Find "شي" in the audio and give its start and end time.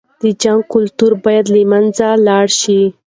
2.59-2.81